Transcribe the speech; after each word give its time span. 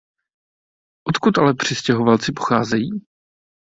Odkud 1.07 1.37
ale 1.37 1.53
přistěhovalci 1.53 2.31
pocházejí? 2.31 2.89